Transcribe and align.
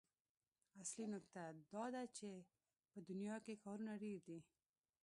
اصلي 0.81 1.05
نکته 1.15 1.41
دا 1.75 1.85
ده 1.93 2.03
چې 2.17 2.29
په 2.91 2.97
دنيا 3.09 3.35
کې 3.45 3.61
کارونه 3.63 3.93
ډېر 4.03 4.19
دي. 4.27 4.39